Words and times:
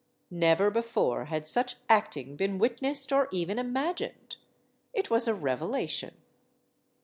Never 0.31 0.71
before 0.71 1.25
had 1.25 1.47
such 1.47 1.75
acting 1.87 2.35
been 2.35 2.57
witnessed 2.57 3.11
or 3.13 3.27
even 3.31 3.59
imagined. 3.59 4.37
It 4.95 5.11
was 5.11 5.27
a 5.27 5.33
revelation. 5.35 6.15